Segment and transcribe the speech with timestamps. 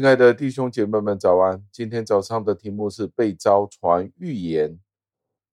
[0.00, 1.62] 亲爱的弟兄姐妹们，早安！
[1.70, 4.80] 今天早上的题目是被召传预言。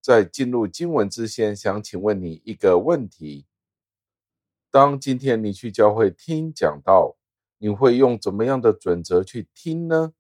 [0.02, 3.46] 在进入经文之前，想请问你一个问题：
[4.72, 7.18] 当今天你去教会听讲道，
[7.58, 10.14] 你会用怎么样的准则去听呢？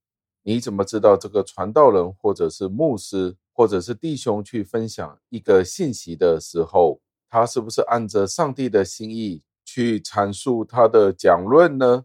[0.43, 6.99] 你怎么知道这个传道人，或者是牧师，或者是弟兄去分享一个信息的时候，
[7.29, 12.03] 他是不是按着上帝的心意去阐述他的讲论呢？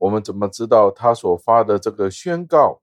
[0.00, 2.80] 我们怎么知道他所发的这个宣告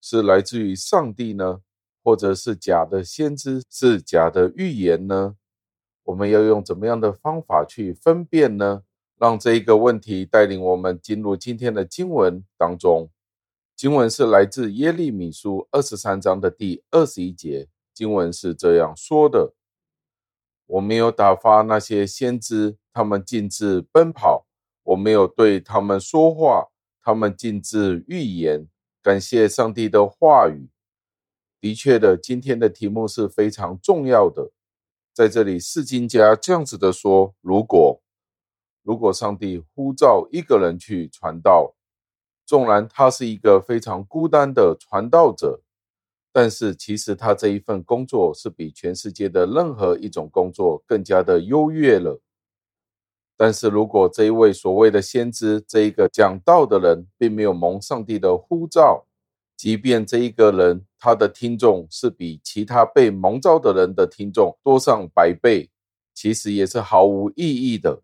[0.00, 1.60] 是来自于上帝呢？
[2.04, 5.36] 或者是假的先知，是假的预言呢？
[6.04, 8.84] 我们要用怎么样的方法去分辨呢？
[9.18, 13.10] 让这一个问题带领我们进入今天的经文当中。
[13.76, 19.54] 经文是来自耶利米书二十三章的第二十一节，经文是这样说的
[20.66, 24.41] ：“我没有打发那些先知，他们径自奔跑。”
[24.82, 26.68] 我没有对他们说话，
[27.02, 28.68] 他们径自预言。
[29.02, 30.68] 感谢上帝的话语。
[31.60, 34.50] 的确的，今天的题目是非常重要的。
[35.12, 38.00] 在这里，释经家这样子的说：如果
[38.82, 41.76] 如果上帝呼召一个人去传道，
[42.44, 45.62] 纵然他是一个非常孤单的传道者，
[46.32, 52.20] 但是其实他这一份工作是比全世界的任何一种工作更加的优越了。
[53.36, 59.06] 但是如果这一位所谓的先知，这一个讲道的人，并没有蒙上帝的呼召，
[59.56, 65.70] 即便这一个人他的听众是比其他被蒙召的人的听众多上百倍，
[66.14, 68.02] 其实也是毫无意义的，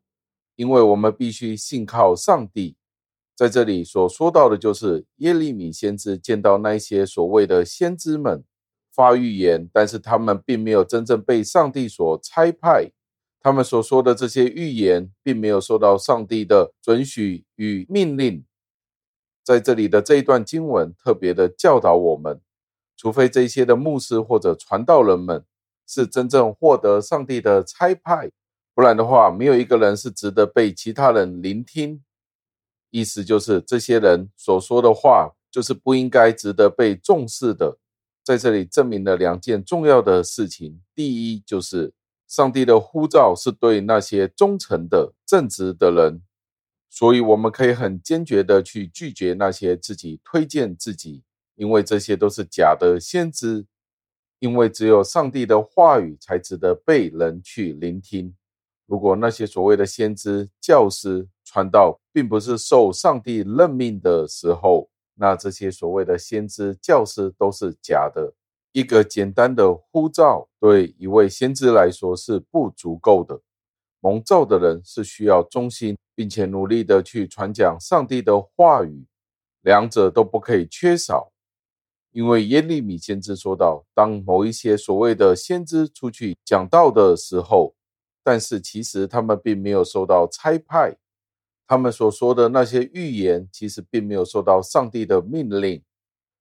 [0.57, 2.77] 因为我们必须信靠上帝。
[3.37, 8.43] 在这里所说到的，就是耶利米先知见到那些所谓的先知们
[8.93, 12.91] 发预言，但是他们并没有真正被上帝所差派。
[13.41, 18.45] 他们所说的这些预言，并没有受到上帝的准许与命令。
[19.45, 22.41] 在这里的这一段经文，特别的教导我们：
[22.97, 25.45] 除非这些的牧师或者传道人们
[25.87, 28.31] 是真正获得上帝的差派，
[28.75, 32.03] 不然的话，没有一个人是值得被其他人聆听。
[32.91, 37.79] 意思就是，这些人所说的话，就是不应该值得被重视的。
[38.25, 41.95] 在这里证明了两件重要的事情：第一，就是。
[42.29, 46.23] 上帝的呼召是对那些忠诚的、正直的人，
[46.89, 51.25] 所以我们可以很坚决的去拒绝那些自己推荐自己，
[51.57, 53.67] 因为这些都是假的先知。
[54.41, 58.37] 因为只有上帝的话语才值得被人去聆听。
[58.87, 68.33] 如果那些所谓的先知、教师、传道，并不是受上帝任命的时候，那这些所谓的先知、教师都是假的。
[68.73, 73.41] 一个简单的呼召，对一位先知来说是不足够的。
[74.01, 79.07] 蒙召的人是需要忠心，并且努力的去传讲上帝的话语，
[79.63, 81.33] 两者都不可以缺少。
[82.13, 87.75] 因为耶利米先知说到，当某一些所谓的先知出去讲道的时候，
[88.23, 90.97] 但是其实他们并没有受到差派，
[91.67, 95.83] 他们所说的那些预言，其实并没有受到上帝的命令。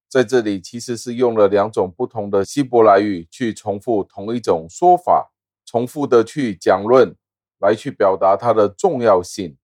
[0.08, 5.30] 在这里其实是用了两种不同的希伯来语去重复同一种说法，
[5.66, 7.14] 重复的去讲论，
[7.60, 9.56] 来去表达它的重要性。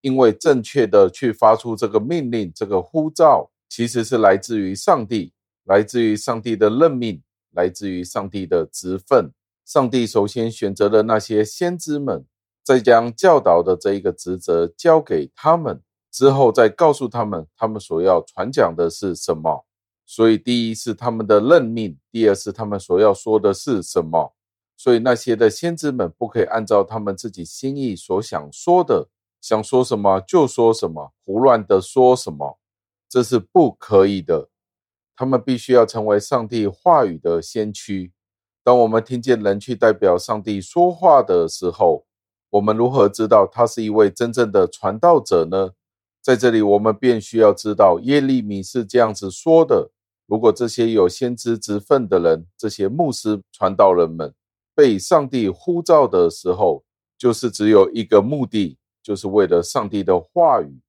[0.00, 5.32] 因为正确的去发出这个命令、这个呼召，其实是来自于上帝，
[5.64, 7.22] 来自于上帝的任命，
[7.52, 9.32] 来自于上帝的职分。
[9.64, 12.26] 上帝首先选择了那些先知们，
[12.62, 15.80] 再将教导的这一个职责交给他们，
[16.10, 19.64] 之后再告诉他们，他们所要传讲的是什么。
[20.06, 24.34] 所以，第一是他们的任命，第二是他们所要说的是什么。
[24.76, 29.08] 所以，那些的先知们不可以按照他们自己心意所想说的，
[29.40, 32.58] 想说什么就说什么，胡乱的说什么，
[33.08, 34.50] 这是不可以的。
[35.16, 38.12] 他们必须要成为上帝话语的先驱。
[38.62, 42.04] 当我们听见人去代表上帝说话的时候，
[42.50, 45.70] 我们如何知道他是一位真正的传道者呢？
[46.20, 49.92] 在这里，我们便需要知道耶利米是这样子说的。
[50.26, 54.32] 如果这些有先知之分的人，这些牧师传道人们
[54.74, 56.82] 被上帝呼召的时候，
[57.18, 60.80] 就是只有一个目的，就是为了上帝的话语。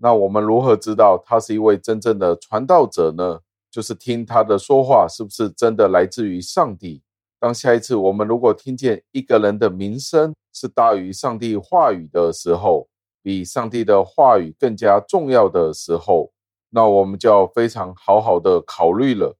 [0.00, 3.40] 那我们如何知道他是一位真正的传道者呢？
[3.70, 7.02] 就是听他的说话是不是真的来自于上帝。
[7.38, 12.88] 当下一次我们如果听见一个人的名声是大于上帝话语的时候，
[13.22, 16.32] 比上帝的话语更加重要的时候，
[16.70, 19.36] 那我们就要非常好好的考虑了。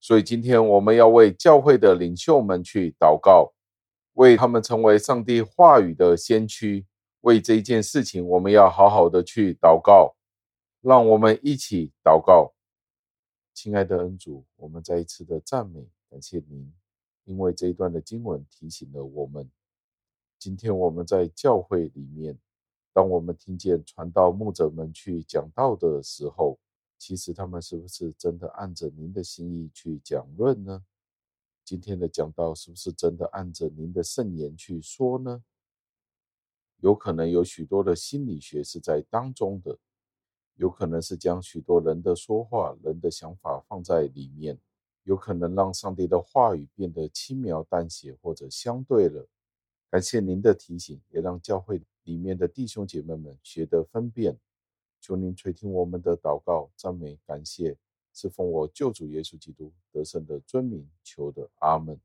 [0.00, 3.52] 所以今天我们要为教会的领袖们去祷告，
[4.14, 6.86] 为他们成为上帝话语的先驱。
[7.20, 10.16] 为这一件事情，我们要好好的去祷告。
[10.80, 12.52] 让我们一起祷告，
[13.54, 16.74] 亲爱的恩主，我们再一次的赞美感谢您，
[17.22, 19.48] 因为这一段的经文提醒了我们，
[20.40, 22.36] 今天我们在教会里面，
[22.92, 26.58] 当我们听见传道牧者们去讲道的时候，
[27.02, 30.84] 其实他们是不是真的按着您的心意去讲论呢？
[31.64, 35.42] 今天的讲道是不是真的按着您的圣言去说呢？
[36.76, 39.76] 有可能有许多的心理学是在当中的，
[40.54, 44.56] 有可能是将许多人的说话、人的想法放在里面，
[45.02, 49.26] 有可能让上帝的话语变得轻描淡写或者相对了。
[49.90, 54.38] 感谢您的提醒，也让教会里面的弟兄姐妹们学得分辨。
[55.02, 57.76] 求您垂听我们的祷告、赞美、感谢，
[58.14, 62.00] 是奉我救主耶稣基督得胜的尊名求的，阿门。